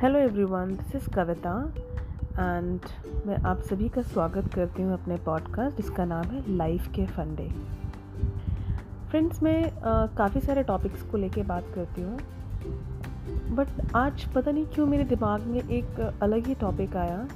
Hello 0.00 0.18
everyone 0.18 0.68
this 0.68 0.94
is 0.96 1.08
Kavita 1.10 1.72
and 2.32 2.80
मैं 3.26 3.36
आप 3.36 3.60
सभी 3.60 3.88
का 3.88 4.02
स्वागत 4.02 4.54
करती 4.54 4.82
हूँ 4.82 4.92
अपने 4.92 5.16
पॉडकास्ट 5.16 5.76
जिसका 5.76 6.04
नाम 6.04 6.24
है 6.24 6.56
लाइफ 6.56 6.88
के 6.88 7.06
फंडे 7.06 7.48
फ्रेंड्स 9.10 9.42
मैं 9.42 9.72
काफ़ी 10.16 10.40
सारे 10.40 10.62
टॉपिक्स 10.62 11.02
को 11.02 11.16
लेके 11.16 11.42
बात 11.42 11.64
करती 11.74 12.02
हूँ 12.02 12.18
बट 13.54 13.96
आज 13.96 14.24
पता 14.24 14.50
नहीं 14.50 14.66
क्यों 14.66 14.86
मेरे 14.86 15.04
दिमाग 15.04 15.40
में 15.40 15.68
एक 15.68 16.18
अलग 16.22 16.46
ही 16.46 16.54
टॉपिक 16.54 16.96
आया। 16.96 17.28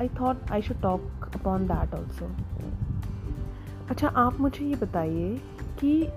I 0.00 0.08
thought 0.08 0.36
I 0.52 0.62
should 0.62 0.80
talk 0.80 1.00
upon 1.22 1.66
that 1.66 1.94
also 1.94 2.30
अच्छा 3.90 4.08
आप 4.08 4.40
मुझे 4.40 4.64
ये 4.64 4.74
बताइए 4.74 5.40
कि 5.80 6.08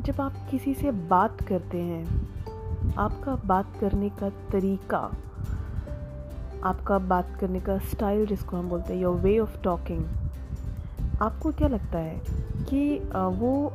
जब 0.00 0.20
आप 0.20 0.32
किसी 0.50 0.74
से 0.74 0.90
बात 0.90 1.42
करते 1.42 1.78
हैं 1.78 2.33
आपका 2.98 3.34
बात 3.46 3.66
करने 3.80 4.08
का 4.08 4.30
तरीका, 4.30 5.12
आपका 6.62 6.98
बात 6.98 7.38
करने 7.40 7.60
का 7.60 7.78
स्टाइल 7.78 8.26
जिसको 8.26 8.56
हम 8.56 8.68
बोलते 8.68 8.94
हैं 8.94 9.00
योर 9.00 9.16
वे 9.16 9.38
ऑफ़ 9.38 9.62
टॉकिंग 9.62 10.04
आपको 11.22 11.52
क्या 11.52 11.68
लगता 11.68 11.98
है 11.98 12.22
कि 12.68 12.98
वो 13.14 13.72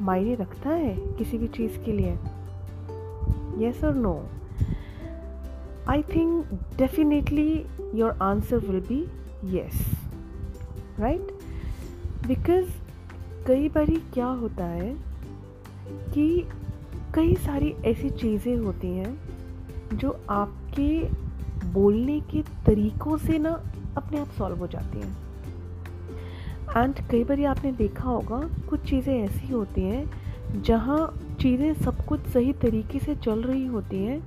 मायने 0.00 0.34
रखता 0.34 0.70
है 0.70 0.96
किसी 0.96 1.38
भी 1.38 1.46
चीज़ 1.46 1.78
के 1.78 1.92
लिए? 1.92 2.18
येस 3.58 3.84
और 3.84 3.94
no 3.94 4.24
I 5.88 6.02
think 6.02 6.46
definitely 6.76 7.66
your 7.94 8.10
answer 8.10 8.56
will 8.56 8.80
be 8.80 9.08
yes 9.44 10.02
right 10.98 11.28
because 12.26 12.70
कई 13.46 13.68
बार 13.68 13.86
क्या 14.14 14.26
होता 14.26 14.64
है 14.64 14.96
कि 16.14 16.48
कई 17.16 17.34
सारी 17.34 17.74
ऐसी 17.84 18.10
चीज़ें 18.10 18.56
होती 18.56 18.88
हैं 18.88 19.98
जो 19.98 20.10
आपके 20.30 20.88
बोलने 21.72 22.20
के 22.20 22.42
तरीक़ों 22.66 23.16
से 23.18 23.38
ना 23.38 23.52
अपने 23.96 24.18
आप 24.18 24.28
सॉल्व 24.28 24.56
हो 24.56 24.66
जाती 24.66 25.00
हैं। 25.00 25.16
एंड 26.76 26.94
कई 27.10 27.24
बार 27.24 27.44
आपने 27.44 27.72
देखा 27.72 28.08
होगा, 28.08 28.40
कुछ 28.68 28.80
चीज़ें 28.80 29.14
ऐसी 29.24 29.52
होती 29.52 29.82
हैं 29.82 30.62
जहाँ 30.62 31.18
चीज़ें 31.40 31.72
सब 31.74 32.04
कुछ 32.06 32.20
सही 32.20 32.52
तरीके 32.52 32.98
से 32.98 33.14
चल 33.16 33.42
रही 33.42 33.66
होती 33.66 34.04
हैं 34.04 34.18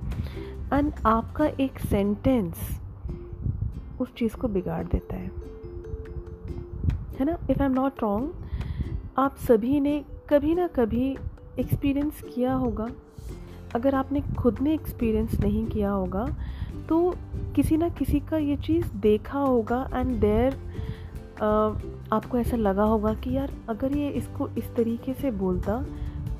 एंड 0.72 0.92
आपका 1.06 1.46
एक 1.60 1.78
सेंटेंस 1.78 2.54
उस 4.00 4.14
चीज़ 4.14 4.36
को 4.36 4.48
बिगाड़ 4.48 4.84
देता 4.86 5.16
है। 5.16 5.30
है 7.18 7.24
ना? 7.24 7.38
If 7.50 7.62
I 7.62 7.66
am 7.66 7.72
not 7.72 8.02
wrong 8.02 8.32
आप 9.18 9.36
सभी 9.36 9.80
ने 9.80 10.04
कभी 10.30 10.54
ना 10.54 10.66
कभी 10.66 11.16
एक्सपीरियंस 11.58 12.22
किया 12.24 12.54
होगा, 12.54 12.88
अगर 13.74 13.94
आपने 13.94 14.20
खुद 14.38 14.60
ने 14.60 14.74
एक्सपीरियंस 14.74 15.38
नहीं 15.40 15.66
किया 15.66 15.90
होगा 15.90 16.26
तो 16.88 17.14
किसी 17.56 17.76
ना 17.76 17.88
किसी 17.88 18.20
का 18.20 18.36
ये 18.36 18.56
चीज़ 18.56 18.86
देखा 18.96 19.38
होगा 19.38 19.88
एंड 19.94 20.14
देर 20.20 20.54
आपको 22.12 22.38
ऐसा 22.38 22.56
लगा 22.56 22.84
होगा 22.84 23.12
कि 23.14 23.36
यार, 23.36 23.52
अगर 23.68 23.96
ये 23.96 24.08
इसको 24.10 24.48
इस 24.48 24.74
तरीके 24.76 25.14
से 25.14 25.30
बोलता 25.30 25.84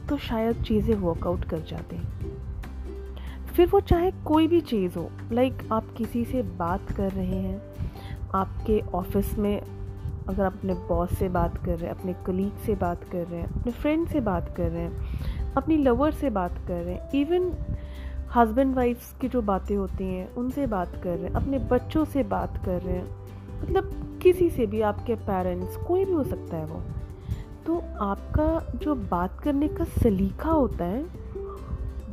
तो 0.09 0.17
शायद 0.19 0.63
चीज़ें 0.63 0.95
वर्कआउट 0.95 1.45
कर 1.45 1.61
जाते। 1.61 1.99
फिर 3.55 3.69
वो 3.69 3.81
चाहे 3.81 4.11
कोई 4.25 4.47
भी 4.47 4.61
चीज़ 4.63 4.99
हो 4.99 5.11
लाइक 5.33 5.69
आप 5.73 5.93
किसी 5.97 6.25
से 6.25 6.43
बात 6.59 6.93
कर 6.93 7.11
रहे 7.11 7.27
हैं, 7.27 7.61
आपके 8.35 8.81
ऑफ़िस 8.95 9.37
में 9.39 9.61
अगर 10.31 10.45
आप 10.45 10.55
अपने 10.55 10.75
बॉस 10.89 11.19
से 11.19 11.29
बात 11.29 11.57
कर 11.57 11.79
रहे 11.79 11.91
हैं, 11.91 11.99
अपने 11.99 12.15
कलीग 12.27 12.59
से 12.67 12.75
बात 12.75 13.05
कर 13.05 13.27
रहे 13.27 13.41
हैं, 13.41 13.61
अपने 13.61 13.73
फ्रेंड 13.73 14.09
से 14.09 14.21
बात 14.21 14.55
कर 14.57 14.71
रहे 14.71 14.83
हैं, 14.83 15.53
अपनी 15.55 15.77
लवर 15.77 16.13
से 16.13 16.31
बात 16.31 16.59
कर 16.69 16.83
रहे 16.83 16.95
हैं 16.95 17.11
इवन 17.11 17.53
हस्बैंड 18.35 18.75
वाइफ्स 18.75 19.15
की 19.21 19.29
जो 19.29 19.43
बातें 19.43 19.77
होती 19.77 20.05
हैं, 20.05 20.35
उनसे 20.35 20.67
बात 20.67 20.93
कर 21.05 21.17
रहे 21.17 21.25
हैं, 21.25 21.33
अपने 21.33 21.59
बच्चों 21.59 22.05
से 22.05 22.23
बात 22.23 22.65
कर 22.65 22.81
रहे 22.83 22.97
हैं 22.97 23.09
मतलब 23.63 24.19
किसी 24.23 24.51
से 24.51 24.67
भी, 24.67 24.81
आपके 24.81 25.15
पेरेंट्स 25.15 25.77
कोई 25.77 26.05
भी 26.05 26.13
हो 26.13 26.25
सकता 26.25 26.57
है 26.57 26.67
वो। 26.67 26.83
तो 27.67 27.83
आपका 28.01 28.79
जो 28.79 28.95
बात 28.95 29.41
करने 29.41 29.69
का 29.69 29.85
सलीका 29.85 30.51
होता 30.51 30.85
है 30.85 31.03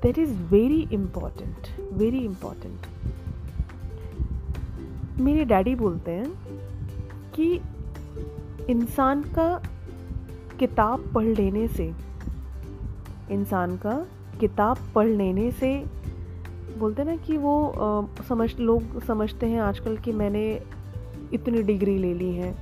that 0.03 0.17
is 0.17 0.34
very 0.44 0.88
important 0.91 1.91
very 1.94 2.19
important 2.19 2.85
मेरे 5.19 5.45
डैडी 5.45 5.75
बोलते 5.75 6.11
हैं 6.11 6.31
कि 7.35 7.59
इंसान 8.69 9.22
का 9.35 9.50
किताब 10.59 11.11
पढ़ 11.16 11.25
लेने 11.25 11.67
से 11.67 11.94
इंसान 13.31 13.78
का 13.78 13.94
किताब 14.39 14.78
पढ़ 14.95 15.07
लेने 15.07 15.51
से 15.51 15.73
बोलते 16.78 17.03
ना 17.03 17.16
कि 17.16 17.38
वो 17.38 17.53
आ, 17.67 18.23
समझ 18.23 18.50
लोग 18.59 19.00
समझते 19.03 19.45
हैं 19.45 19.59
आजकल 19.59 19.97
कि 19.97 20.11
मैंने 20.11 20.44
इतनी 21.33 21.61
डिग्री 21.63 21.97
ले 21.97 22.13
ली 22.13 22.31
है 22.31 22.53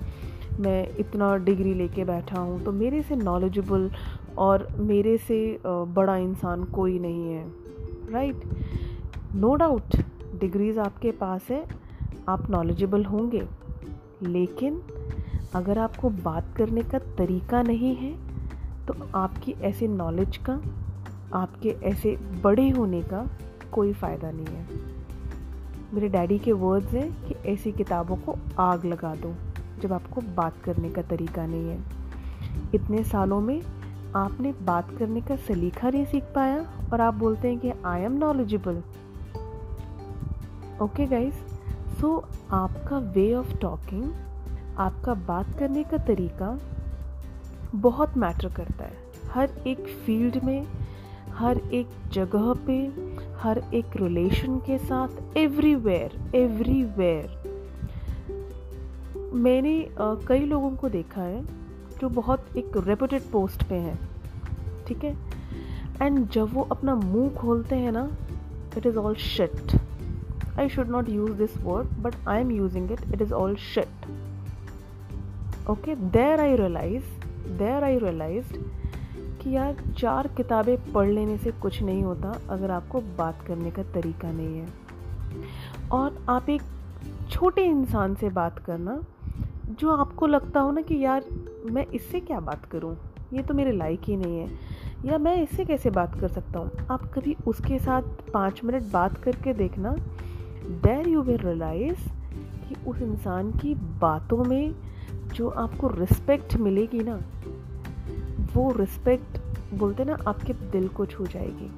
मैं 0.60 0.88
इतना 0.98 1.36
डिग्री 1.38 1.74
लेके 1.74 2.04
बैठा 2.04 2.40
हूँ 2.40 2.64
तो 2.64 2.72
मेरे 2.72 3.02
से 3.02 3.16
नॉलेजेबल 3.16 3.90
और 4.38 4.68
मेरे 4.80 5.18
से 5.18 5.40
बड़ा 5.66 6.16
इंसान 6.18 6.64
कोई 6.64 7.00
नहीं 7.00 7.32
है 7.34 7.46
राइट 8.12 8.44
नो 9.36 9.56
डाउट 9.56 9.96
डिग्रीज़ 10.40 10.80
आपके 10.80 11.12
पास 11.12 11.50
है 11.50 11.66
आप 12.30 12.50
नॉलेजेबल 12.50 13.06
होंगे 13.06 13.44
लेकिन 14.22 14.82
अगर 15.56 15.78
आपको 15.78 16.10
बात 16.10 16.54
करने 16.58 16.82
का 16.84 17.00
तरीका 17.18 17.62
नहीं 17.62 17.96
है 17.96 18.14
तो 18.88 18.96
आपकी 19.16 19.52
ऐसे 19.62 19.88
नॉलेज 19.88 20.38
का, 20.50 20.60
आपके 21.34 21.70
ऐसे 21.84 22.16
बड़े 22.44 22.70
होने 22.70 23.02
का 23.04 23.26
कोई 23.72 23.94
फ़ायदा 23.94 24.32
नहीं 24.32 24.56
है। 24.56 24.84
मेरे 25.94 26.10
डैडी 26.10 26.40
के 26.40 26.52
वर्ड्स 26.54 26.94
हैं 26.94 27.10
कि 27.28 27.36
ऐसी 27.52 27.72
किताबों 27.72 28.16
को 28.18 28.36
आग 28.60 28.86
लगा 28.86 29.14
दो, 29.16 29.34
जब 29.82 29.94
आपको 29.94 30.22
बात 30.36 30.62
करने 30.66 30.90
का 30.90 31.02
तरीका 31.02 31.46
नहीं 31.46 31.70
है। 31.70 31.80
इतने 32.76 33.04
सालों 33.04 33.40
में 33.42 33.62
आपने 34.16 34.52
बात 34.62 34.92
करने 35.00 35.22
का 35.22 35.36
सलीका 35.38 35.90
नहीं 35.90 36.06
सीख 36.06 36.24
पाया 36.36 36.60
और 36.94 37.02
आप 37.02 37.14
बोलते 37.14 37.48
हैं 37.48 37.60
कि 37.60 37.72
I 37.86 38.02
am 38.02 38.18
knowledgeable 38.18 38.84
okay 40.82 41.06
guys 41.06 41.34
so 42.00 42.16
आपका 42.54 42.98
वे 43.16 43.34
ऑफ़ 43.34 43.56
टॉकिंग 43.58 44.04
आपका 44.78 45.14
बात 45.14 45.58
करने 45.60 45.84
का 45.84 45.98
तरीका 45.98 46.60
बहुत 47.76 48.18
मैटर 48.18 48.54
करता 48.54 48.84
है। 48.84 48.98
हर 49.32 49.50
एक 49.68 49.88
फ़ील्ड 50.06 50.44
में, 50.44 50.68
हर 51.30 51.58
एक 51.58 51.88
जगह 52.12 52.54
पे, 52.68 52.78
हर 53.40 53.64
एक 53.74 53.86
रिलेशन 53.96 54.58
के 54.58 54.78
साथ 54.78 55.38
एवरीवेयर 55.38 56.36
एवरीवेयर 56.36 57.44
मैंने 59.34 59.88
कई 60.02 60.40
लोगों 60.40 60.72
को 60.72 60.90
देखा 60.90 61.22
है 61.22 61.46
जो 62.02 62.10
बहुत 62.10 62.58
एक 62.58 62.72
रेपुटेड 62.78 63.22
पोस्ट 63.22 63.64
पे 63.64 63.76
हैं, 63.76 64.00
ठीक 64.88 65.04
है? 65.04 65.18
एंड 66.02 66.30
जब 66.30 66.54
वो 66.54 66.62
अपना 66.62 66.96
मुँह 66.96 67.30
खोलते 67.36 67.76
हैं 67.76 67.92
ना 67.92 68.10
it 68.78 68.86
is 68.86 68.98
all 68.98 69.16
shit 69.16 69.80
I 70.60 70.70
should 70.70 70.88
not 70.88 71.10
use 71.10 71.32
this 71.32 71.58
word 71.58 71.88
but 71.88 72.16
I 72.28 72.42
am 72.42 72.52
using 72.52 72.92
it 72.92 73.02
it 73.14 73.22
is 73.22 73.34
all 73.34 73.56
shit 73.56 74.06
okay 75.70 75.96
there 75.96 76.40
I 76.40 76.56
realise 76.56 77.04
there 77.50 77.84
I 77.84 77.98
realise 78.00 78.54
कि 79.42 79.56
यार 79.56 79.76
चार 79.98 80.28
किताबें 80.28 80.92
पढ़ 80.92 81.10
लेने 81.10 81.38
से 81.38 81.52
कुछ 81.52 81.82
नहीं 81.82 82.04
होता 82.04 82.40
अगर 82.50 82.72
आपको 82.72 83.02
बात 83.02 83.42
करने 83.48 83.72
का 83.72 83.84
तरीका 83.84 84.32
नहीं 84.32 84.58
है। 84.58 84.68
और 85.92 86.26
आप 86.30 86.50
एक 86.50 86.62
छोटे 87.30 87.66
इंसान 87.66 88.16
से 88.16 88.30
बात 88.30 88.60
करना, 88.60 89.02
जो 89.70 89.96
आपको 89.96 90.28
लगता 90.28 90.60
हो 90.60 90.72
ना 90.72 90.82
कि 90.82 91.06
यार 91.06 91.24
मैं 91.72 91.86
इससे 91.86 92.20
क्या 92.20 92.40
बात 92.40 92.66
करूँ? 92.66 92.98
ये 93.34 93.44
तो 93.44 93.54
मेरे 93.54 93.72
लायक 93.72 94.02
ही 94.04 94.18
नहीं 94.18 94.40
है। 94.40 94.50
या 95.06 95.18
मैं 95.18 95.44
इससे 95.44 95.66
कैसे 95.66 95.90
बात 95.90 96.20
कर 96.20 96.28
सकता 96.28 96.60
हूँ? 96.60 96.72
आप 96.92 97.14
कभी 97.14 97.36
उसके 97.48 97.80
साथ 97.80 98.02
पाँच 98.34 98.64
मिनट 98.64 98.84
बात 98.84 99.18
करके 99.18 99.54
देखना 99.54 99.96
देर 100.86 101.08
यू 101.08 101.22
विल 101.22 101.38
रियलाइज़ 101.38 102.10
कि 102.68 102.76
उस 102.90 103.02
इंसान 103.02 103.52
की 103.52 103.76
बातों 103.76 104.44
में 104.44 104.76
जो 105.34 105.50
आपको 105.50 105.88
रिस्पेक्ट 105.88 106.56
मिलेगी 106.58 107.00
ना 107.00 107.20
वो 108.54 108.72
रिस्पेक्ट 108.72 109.40
बोलते 109.74 110.06
ना 110.06 110.18
आपके 110.28 110.54
दिल 110.54 110.88
को 110.88 111.06
छू 111.06 111.26
जाएगी। 111.26 111.72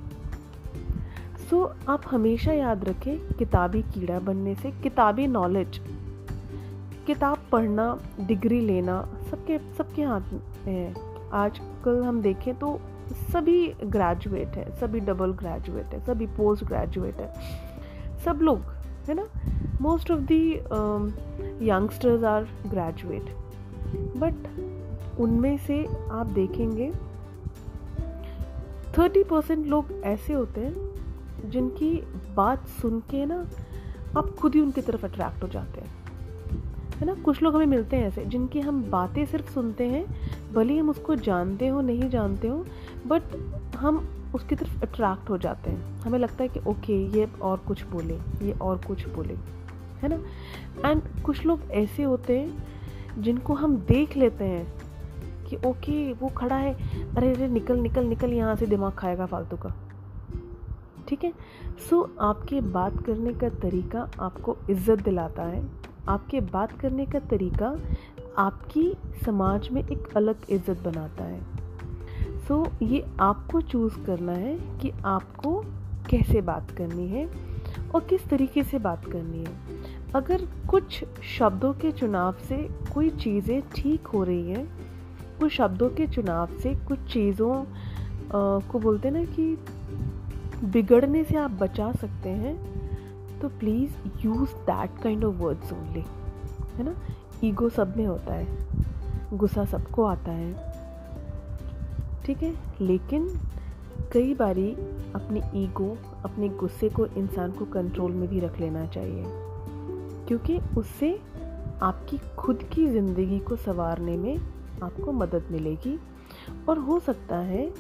सो 1.50 1.64
so, 1.64 1.90
आप 1.90 2.02
हमेशा 2.12 2.54
याद 2.54 2.84
रखें 2.86 3.34
किताबी 3.34 3.82
कीड़ा 3.82 4.20
बनने 4.20 4.56
से 4.56 4.72
किताबी 4.72 5.28
नॉलेज 5.28 5.82
किताब 7.08 7.38
पढ़ना 7.52 8.00
डिग्री 8.20 8.60
लेना 8.62 9.02
सबके 9.32 9.58
सबके 9.78 10.04
हाथ 10.04 10.22
में 10.34 10.42
है। 10.66 10.94
आजकल 11.34 12.04
हम 12.04 12.22
देखें 12.22 12.54
तो 12.56 12.80
सभी 13.34 13.68
ग्रेजुएट 13.68 14.48
है 14.48 14.80
सभी 14.80 15.00
डबल 15.00 15.32
ग्रेजुएट 15.34 15.86
है 15.86 16.06
सभी 16.06 16.28
पोस्ट 16.28 16.64
ग्रेजुएट 16.64 17.16
है। 17.16 17.34
सब 18.26 18.40
लोग 18.42 18.60
है 19.08 19.14
ना? 19.14 19.28
Most 19.82 20.12
of 20.12 20.20
the 20.20 20.60
youngsters 21.62 22.24
are 22.24 22.44
graduate 22.44 23.24
but 24.18 24.34
उनमें 25.20 25.58
से 25.58 25.88
आप 26.12 26.28
देखेंगे 26.28 26.94
थर्टी 28.98 29.24
परसेंट 29.24 29.68
लोग 29.68 29.86
ऐसे 30.04 30.34
होते 30.34 30.62
हैं, 30.62 30.96
जिनकी 31.50 32.04
बात 32.36 32.68
सुन 32.68 33.00
के 33.00 33.26
ना 33.26 33.48
आप 34.18 34.30
खुद 34.30 34.56
ही 34.56 34.62
उनकी 34.62 34.82
तरफ़ 34.82 35.06
अट्रैक्ट 35.06 35.44
हो 35.44 35.48
जाते 35.48 35.82
हैं। 35.82 35.92
है 36.98 37.06
ना? 37.06 37.14
कुछ 37.14 37.42
लोग 37.42 37.56
हमें 37.56 37.66
मिलते 37.66 37.96
हैं 37.96 38.08
ऐसे, 38.08 38.26
जिनकी 38.26 38.60
हम 38.60 38.84
बातें 38.84 39.26
सिर्फ़ 39.26 39.52
सुनते 39.52 39.84
हैं, 39.84 40.06
भले 40.54 40.74
ही 40.74 40.80
हम 40.80 40.90
उसको 40.90 41.16
जानते 41.16 41.68
हो, 41.68 41.82
नहीं 41.82 42.10
जानते 42.10 42.48
हो 42.48 42.66
बट 43.08 43.22
हम 43.76 44.10
उसकी 44.36 44.56
तरफ़ 44.56 44.82
अट्रैक्ट 44.82 45.30
हो 45.30 45.38
जाते 45.38 45.70
हैं। 45.70 46.00
हमें 46.00 46.20
लगता 46.20 46.44
है 46.44 46.50
कि, 46.50 46.60
ओके, 46.60 47.20
ये 47.20 47.30
और 47.42 47.58
कुछ 47.58 47.84
बोले, 47.84 48.46
ये 48.46 48.52
और 48.52 48.78
कुछ 48.78 49.08
बोले। 49.08 49.57
है 50.02 50.10
ना? 50.10 50.20
एंड 50.90 51.02
कुछ 51.24 51.46
लोग 51.46 51.72
ऐसे 51.72 52.04
होते 52.04 52.40
हैं 52.40 53.22
जिनको 53.22 53.54
हम 53.54 53.76
देख 53.88 54.18
लेते 54.18 54.46
हैं 54.46 54.66
कि 55.46 55.58
ओके 55.68 56.14
वो 56.14 56.28
खड़ा 56.28 56.56
है। 56.56 56.74
अरे 57.16 57.32
अरे 57.34 57.48
निकल 57.48 57.80
निकल 57.80 58.06
निकल 58.06 58.34
यहाँ 58.34 58.56
से 58.56 58.66
दिमाग 58.66 58.94
खाएगा 58.94 59.26
फालतू 59.26 59.58
का। 59.58 59.74
ठीक 61.08 61.24
है? 61.24 61.34
सो 61.90 62.02
आपके 62.20 62.62
बात 62.62 63.04
करने 63.06 63.34
का 63.34 63.50
तरीका 63.50 64.10
आपको 64.20 64.58
इज़्ज़त 64.70 65.04
दिलाता 65.04 65.44
है। 65.44 65.64
आपके 66.10 66.42
बात 66.42 66.72
करने 66.80 67.06
का 67.06 67.20
तरीका 67.20 67.76
आपकी 68.38 68.92
समाज 69.26 69.70
में 69.70 69.82
एक 69.82 70.18
अलग 70.18 70.46
इज़्ज़त 70.50 70.84
बनाता 70.84 71.24
है। 71.24 71.42
सो 72.48 72.64
so, 72.64 72.84
ये 72.84 73.06
आपको 73.20 73.62
चूज़ 73.62 74.00
करना 74.06 74.32
है 74.32 74.56
कि 74.82 74.92
आपको 75.06 75.60
कैसे 76.10 76.42
बात 76.42 76.72
करनी 76.72 77.08
है। 77.08 77.26
और 77.96 78.04
किस 78.04 78.28
तरीके 78.30 78.64
से 78.64 78.80
बात 78.80 79.06
करनी 79.06 79.40
है? 79.40 79.56
अगर 80.16 80.46
कुछ 80.70 81.04
शब्दों 81.38 81.74
के 81.74 81.92
चुनाव 81.92 82.36
से 82.48 82.58
कोई 82.94 83.10
चीज़ें 83.10 83.62
ठीक 83.76 84.08
हो 84.08 84.24
रही 84.24 84.52
हैं, 84.52 84.66
कुछ 85.40 85.52
शब्दों 85.52 85.90
के 85.90 86.08
चुनाव 86.08 86.58
से 86.64 86.74
कुछ 86.88 87.00
चीज़ों 87.14 87.64
को 88.72 88.80
बोलते 88.80 89.10
ना 89.10 89.24
कि 89.26 89.58
बिगड़ने 90.64 91.24
से 91.24 91.38
आप 91.38 91.52
बचा 91.52 91.92
सकते 91.92 92.30
हैं 92.30 92.56
तो 93.40 93.50
please 93.50 94.26
use 94.26 94.54
that 94.66 95.02
kind 95.04 95.24
of 95.24 95.36
words 95.36 95.74
only 95.74 96.04
है 96.76 96.84
ना? 96.84 96.96
ईगो 97.44 97.70
सब 97.70 97.98
में 97.98 98.06
होता 98.06 98.34
है, 98.34 98.48
गुस्सा 99.34 99.66
सबको 99.66 100.04
आता 100.04 100.32
है, 100.32 100.54
ठीक 102.26 102.44
है? 102.44 102.54
लेकिन 102.82 103.28
कई 104.12 104.34
बारी 104.34 104.72
अपनी 105.16 105.42
ईगो, 105.64 105.98
अपने 106.26 106.50
गुस्से 106.50 106.90
को 106.90 107.06
इंसान 107.06 107.52
को 107.52 107.66
कंट्रोल 107.66 108.12
में 108.12 108.28
भी 108.30 108.40
रख 108.40 108.60
लेना 108.60 108.86
चाहिए। 108.86 109.24
क्योंकि 110.28 110.58
उससे 110.78 111.10
आपकी 111.82 112.18
खुद 112.38 112.64
की 112.74 112.88
ज़िंदगी 112.88 113.40
को 113.40 113.56
संवारने 113.56 114.18
में 114.18 114.38
आपको 114.84 115.12
मदद 115.12 115.48
मिलेगी। 115.52 115.98
और 116.70 116.78
हो 116.78 117.00
सकता 117.00 117.38
है 117.38 117.72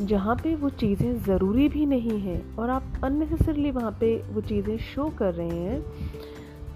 जहाँ 0.00 0.34
पे 0.36 0.54
वो 0.54 0.68
चीज़ें 0.70 1.22
ज़रूरी 1.24 1.68
भी 1.68 1.86
नहीं 1.86 2.18
हैं 2.20 2.56
और 2.56 2.70
आप 2.70 3.00
अननेसेसरली 3.04 3.70
वहाँ 3.70 3.90
पे 4.00 4.16
वो 4.32 4.40
चीज़ें 4.40 4.76
शो 4.78 5.08
कर 5.08 5.34
रहे 5.34 5.58
हैं 5.58 5.80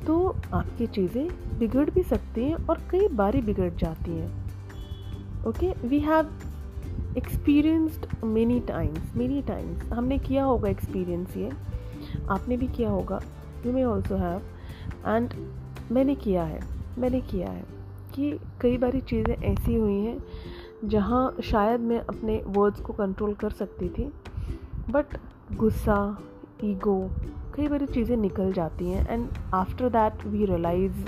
तो 0.06 0.18
आपकी 0.54 0.86
चीज़ें 0.86 1.28
बिगड़ 1.58 1.88
भी 1.90 2.02
सकती 2.02 2.44
हैं 2.44 2.66
और 2.66 2.80
कई 2.90 3.08
बारी 3.08 3.40
बिगड़ 3.40 3.70
जाती 3.74 4.10
हैं। 4.10 5.44
Okay 5.46 5.72
we 5.88 5.98
have 5.98 6.30
experienced 7.16 8.06
many 8.24 8.58
times 8.60 9.14
many 9.16 9.40
times 9.42 9.92
हमने 9.92 10.18
किया 10.18 10.44
होगा 10.44 10.68
एक्सपीरियंस 10.68 11.36
ये। 11.36 11.50
आपने 12.30 12.56
भी 12.56 12.66
किया 12.68 12.90
होगा। 12.90 13.20
You 13.66 13.72
may 13.72 13.84
also 13.84 14.16
have 14.16 14.42
and 15.06 15.34
मैंने 15.92 16.14
किया 16.14 16.42
है, 16.44 16.60
मैंने 16.98 17.20
किया 17.20 17.50
है 17.50 17.64
कि 18.14 18.38
कई 18.60 18.78
बारी 18.78 19.00
चीज़ें 19.00 19.34
ऐसी 19.34 19.74
हुई 19.74 19.98
हैं 19.98 20.88
जहाँ 20.88 21.36
शायद 21.44 21.80
मैं 21.80 21.98
अपने 22.00 22.40
वर्ड्स 22.46 22.80
को 22.80 22.92
कंट्रोल 22.92 23.34
कर 23.34 23.50
सकती 23.50 23.88
थी 23.88 24.10
बट 24.90 25.16
गुस्सा 25.56 25.98
ईगो 26.64 26.98
कई 27.56 27.68
बारी 27.68 27.86
चीज़ें 27.86 28.16
निकल 28.16 28.52
जाती 28.52 28.90
हैं 28.90 29.08
and 29.10 29.28
after 29.54 29.88
that 29.88 30.26
we 30.26 30.44
realise 30.46 31.04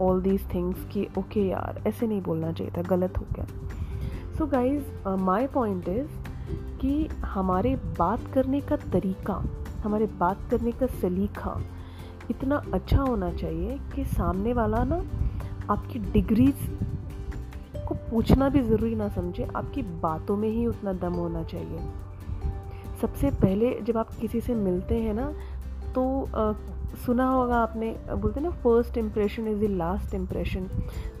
all 0.00 0.22
these 0.22 0.44
things 0.54 0.84
कि 0.92 1.06
ओके 1.18 1.48
यार, 1.48 1.82
ऐसे 1.86 2.06
नहीं 2.06 2.20
बोलना 2.22 2.52
चाहिए 2.52 2.72
था, 2.76 2.82
गलत 2.82 3.18
हो 3.18 3.26
गया। 3.32 3.46
So 4.38 4.46
guys 4.46 5.08
my 5.18 5.46
point 5.46 5.88
is 5.88 6.10
कि 6.80 7.06
हमारे 7.24 7.74
बात 7.98 8.20
करने 8.34 8.60
का 8.60 8.76
तरीका, 8.92 9.34
हमारे 9.82 10.06
बात 10.18 10.40
करने 10.50 10.72
का 10.72 10.86
सलीका 11.00 11.54
इतना 12.30 12.56
अच्छा 12.74 13.00
होना 13.00 13.30
चाहिए 13.32 13.78
कि 13.94 14.04
सामने 14.04 14.52
वाला 14.52 14.82
ना 14.84 14.96
आपकी 15.70 15.98
डिग्रीज 16.12 16.68
को 17.88 17.94
पूछना 18.10 18.48
भी 18.48 18.60
ज़रूरी 18.60 18.94
ना 18.94 19.08
समझे, 19.08 19.48
आपकी 19.56 19.82
बातों 20.02 20.36
में 20.36 20.48
ही 20.48 20.66
उतना 20.66 20.92
दम 20.92 21.14
होना 21.14 21.42
चाहिए। 21.44 21.78
सबसे 23.00 23.30
पहले 23.30 23.76
जब 23.82 23.96
आप 23.96 24.14
किसी 24.20 24.40
से 24.40 24.54
मिलते 24.54 25.00
हैं 25.02 25.14
ना 25.14 25.32
तो 25.94 26.04
आ, 26.36 26.52
सुना 27.06 27.26
होगा 27.28 27.56
आपने 27.56 27.90
बोलते 28.10 28.40
ना 28.40 28.50
first 28.62 28.96
impression 28.98 29.48
is 29.48 29.58
the 29.58 29.70
last 29.70 30.14
impression 30.14 30.68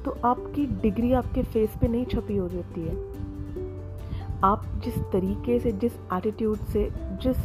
तो 0.04 0.16
आपकी 0.24 0.66
डिग्री 0.82 1.12
आपके 1.12 1.42
फेस 1.42 1.76
पे 1.80 1.88
नहीं 1.88 2.04
छपी 2.04 2.36
हो 2.36 2.48
जाती 2.48 2.80
है। 2.80 2.96
आप 4.44 4.64
जिस 4.84 4.98
तरीके 5.12 5.58
से 5.60 5.72
जिस 5.72 5.92
एटीट्यूड 6.12 6.58
से 6.72 6.88
जिस 7.22 7.38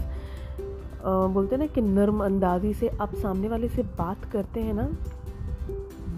आ, 1.06 1.28
बोलते 1.28 1.58
ना 1.58 1.66
कि 1.66 1.82
नर्म 1.82 2.24
अंदाजी 2.26 2.74
से 2.74 2.90
आप 3.02 3.16
सामने 3.16 3.48
वाले 3.48 3.70
से 3.70 3.84
बात 3.98 4.26
करते 4.26 4.62
हैं 4.62 4.74
ना 4.74 4.88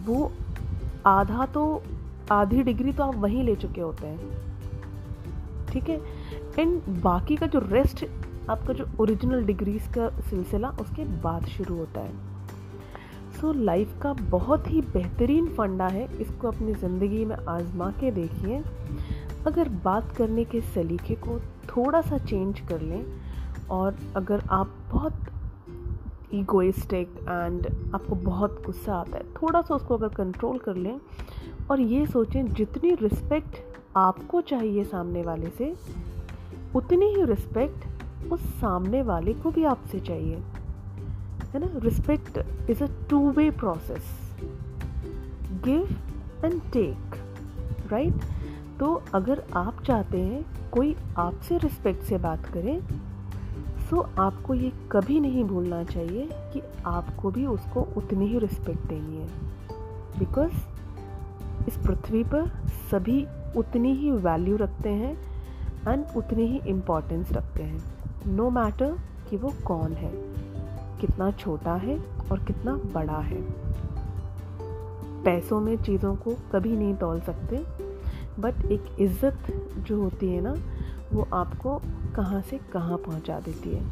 वो 0.05 0.31
आधा 1.05 1.45
तो 1.45 1.81
आधी 2.31 2.63
डिग्री 2.63 2.91
तो 2.93 3.03
आप 3.03 3.15
वहीं 3.15 3.43
ले 3.43 3.55
चुके 3.55 3.81
होते 3.81 4.07
हैं। 4.07 4.29
ठीक 5.69 5.89
है? 5.89 5.99
एंड 6.59 6.81
बाकी 7.03 7.35
का 7.35 7.45
जो 7.45 7.59
रेस्ट 7.65 8.05
आपका 8.49 8.73
जो 8.73 8.85
ओरिजिनल 8.99 9.43
डिग्रीज 9.45 9.87
का 9.87 10.09
सिलसिला 10.21 10.69
उसके 10.81 11.05
बाद 11.21 11.45
शुरू 11.47 11.75
होता 11.75 12.01
है। 12.01 12.13
सो 13.31 13.51
so, 13.53 13.59
लाइफ 13.59 13.99
का 14.01 14.13
बहुत 14.13 14.69
ही 14.71 14.81
बेहतरीन 14.81 15.47
फंडा 15.47 15.87
है 15.87 16.07
इसको 16.21 16.47
अपनी 16.47 16.73
ज़िंदगी 16.73 17.23
में 17.25 17.35
आजमा 17.35 17.89
के 17.91 18.11
देखिए। 18.11 18.61
अगर 19.47 19.69
बात 19.83 20.11
करने 20.11 20.43
के 20.43 20.61
सलीके 20.61 21.15
को 21.15 21.39
थोड़ा 21.69 22.01
सा 22.01 22.17
चेंज 22.17 22.59
कर 22.59 22.81
लें 22.81 23.05
और 23.71 23.97
अगर 24.15 24.43
आप 24.49 24.73
बहुत 24.91 25.25
ईगोइस्टिक 26.33 27.15
एंड 27.19 27.67
आपको 27.95 28.15
बहुत 28.15 28.61
गुस्सा 28.65 28.95
आता 28.95 29.17
है 29.17 29.23
थोड़ा 29.33 29.61
सा 29.61 29.75
उसको 29.75 29.97
अगर 29.97 30.07
कंट्रोल 30.07 30.57
कर 30.57 30.75
लें 30.75 30.99
और 31.71 31.79
ये 31.79 32.05
सोचें 32.05 32.53
जितनी 32.53 32.93
रिस्पेक्ट 33.01 33.57
आपको 33.97 34.41
चाहिए 34.41 34.83
सामने 34.83 35.21
वाले 35.21 35.49
से 35.49 35.73
उतनी 36.75 37.05
ही 37.05 37.25
रिस्पेक्ट 37.25 37.94
उस 38.31 38.41
सामने 38.41 39.01
वाले 39.01 39.33
को 39.33 39.51
भी 39.51 39.63
आपसे 39.63 39.99
चाहिए। 39.99 40.35
है 41.53 41.59
ना? 41.59 41.67
Respect 41.75 42.39
is 42.69 42.83
a 42.83 42.87
two 43.09 43.31
way 43.31 43.51
process 43.51 44.35
give 45.63 45.95
and 46.45 46.61
take 46.73 47.15
right 47.91 48.13
तो 48.79 49.03
अगर 49.13 49.43
आप 49.53 49.83
चाहते 49.83 50.21
हैं 50.21 50.69
कोई 50.71 50.95
आपसे 51.17 51.57
रिस्पेक्ट 51.57 52.03
से 52.03 52.17
बात 52.17 52.45
करे 52.45 52.81
सो 53.89 54.01
आपको 54.19 54.53
ये 54.53 54.71
कभी 54.91 55.19
नहीं 55.19 55.43
भूलना 55.43 55.83
चाहिए 55.83 56.29
कि 56.33 56.61
आपको 56.85 57.31
भी 57.31 57.45
उसको 57.45 57.81
उतनी 57.97 58.27
ही 58.27 58.39
रिस्पेक्ट 58.39 58.87
देनी 58.87 59.17
है। 59.17 59.27
बिकॉज़ 60.19 60.51
इस 61.67 61.77
पृथ्वी 61.77 62.23
पर 62.23 62.47
सभी 62.91 63.25
उतनी 63.57 63.93
ही 63.93 64.11
वैल्यू 64.11 64.57
रखते 64.57 64.89
हैं 64.89 65.13
एंड 65.87 66.05
उतनी 66.17 66.47
ही 66.47 66.59
इम्पोर्टेंस 66.67 67.31
रखते 67.31 67.63
हैं। 67.63 67.94
नो 68.27 68.49
मैटर 68.49 68.97
कि 69.29 69.37
वो 69.37 69.53
कौन 69.65 69.93
है, 69.93 70.11
कितना 71.01 71.29
छोटा 71.31 71.73
है 71.75 71.97
और 72.31 72.39
कितना 72.39 72.73
बड़ा 72.93 73.19
है। 73.21 73.41
पैसों 75.23 75.59
में 75.59 75.75
चीज़ों 75.77 76.15
को 76.15 76.35
कभी 76.51 76.71
नहीं 76.71 76.95
तोल 76.95 77.19
सकते 77.21 77.63
बट 78.39 78.65
एक 78.65 78.95
इज़्ज़त 78.99 79.51
जो 79.79 80.01
होती 80.01 80.31
है 80.31 80.41
ना, 80.41 80.55
वो 81.13 81.27
आपको 81.33 81.79
कहाँ 82.15 82.41
से 82.41 82.59
कहाँ 82.73 82.97
पहुँचा 82.97 83.39
देती 83.39 83.69
है। 83.69 83.83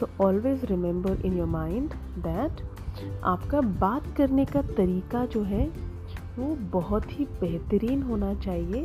So 0.00 0.08
always 0.20 0.64
remember 0.66 1.20
in 1.26 1.36
your 1.38 1.46
mind 1.46 1.94
that 2.18 2.62
आपका 3.24 3.60
बात 3.80 4.04
करने 4.16 4.44
का 4.44 4.62
तरीका 4.62 5.24
जो 5.26 5.42
है, 5.42 5.66
वो 6.38 6.54
बहुत 6.72 7.18
ही 7.18 7.24
बेहतरीन 7.40 8.02
होना 8.02 8.34
चाहिए 8.34 8.84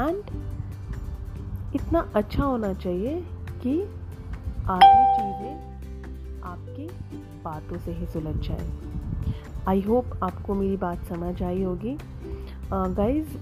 एंड 0.00 0.22
इतना 1.74 2.00
अच्छा 2.14 2.44
होना 2.44 2.72
चाहिए 2.74 3.20
कि 3.62 3.78
आधी 4.68 5.04
चीज़ें 5.16 6.42
आपकी 6.44 6.86
बातों 7.42 7.78
से 7.78 7.92
ही 7.92 8.06
सुलझ 8.06 8.34
जाए। 8.46 8.68
आई 9.68 9.80
होप 9.80 10.18
आपको 10.22 10.54
मेरी 10.54 10.76
बात 10.76 11.04
समझ 11.04 11.42
आई 11.42 11.62
होगी। 11.62 11.96
गाइज़ 12.72 13.36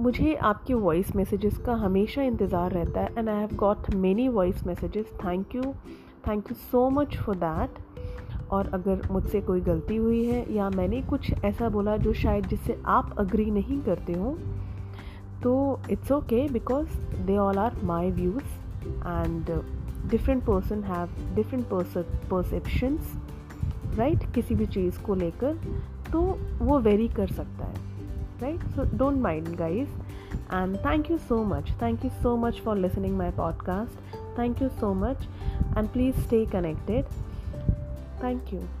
मुझे 0.00 0.34
आपके 0.34 0.74
वॉइस 0.74 1.14
मैसेजेस 1.16 1.58
का 1.58 1.74
हमेशा 1.76 2.22
इंतज़ार 2.22 2.72
रहता 2.72 3.00
है 3.00 3.14
and 3.18 3.28
I 3.28 3.36
have 3.36 3.56
got 3.56 3.94
many 3.96 4.28
voice 4.28 4.66
messages 4.66 5.12
thank 5.24 5.54
you 5.54 5.62
thank 6.28 6.50
you 6.50 6.56
so 6.62 6.88
much 6.90 7.16
for 7.16 7.36
that 7.36 8.50
और 8.50 8.70
अगर 8.74 9.08
मुझसे 9.10 9.40
कोई 9.40 9.60
गलती 9.60 9.96
हुई 9.96 10.24
है, 10.26 10.52
या 10.54 10.70
मैंने 10.70 11.02
कुछ 11.02 11.32
ऐसा 11.44 11.68
बोला 11.68 11.96
जो 11.96 12.12
शायद 12.12 12.46
जिससे 12.46 12.80
आप 12.88 13.14
अग्री 13.18 13.50
नहीं 13.50 13.80
करते 13.82 14.12
हो 14.12 14.36
तो 15.42 15.80
it's 15.90 16.12
okay 16.12 16.48
because 16.48 16.98
they 17.20 17.36
all 17.38 17.58
are 17.58 17.80
my 17.84 18.10
views 18.10 18.59
and 18.96 19.50
different 20.10 20.42
person 20.44 20.82
have 20.84 21.34
different 21.34 21.66
perceptions 22.30 23.14
right 23.98 24.32
किसी 24.34 24.54
भी 24.54 24.66
चीज़ 24.66 25.00
को 25.02 25.14
लेकर 25.14 25.58
तो 26.12 26.20
वो 26.60 26.78
वेरी 26.78 27.08
कर 27.08 27.32
सकता 27.32 27.66
है 27.66 27.88
right 28.42 28.64
so 28.66 28.84
don't 28.96 29.20
mind 29.22 29.54
guys 29.56 29.88
and 30.52 30.76
thank 30.76 31.10
you 31.10 31.18
so 31.18 31.42
much 31.44 31.72
thank 31.82 32.04
you 32.04 32.10
so 32.22 32.36
much 32.36 32.60
for 32.60 32.76
listening 32.76 33.16
my 33.18 33.30
podcast 33.30 34.16
thank 34.38 34.62
you 34.62 34.68
so 34.80 34.92
much 34.96 35.28
and 35.78 35.88
please 35.88 36.20
stay 36.20 36.44
connected 36.46 37.04
thank 38.22 38.52
you 38.52 38.79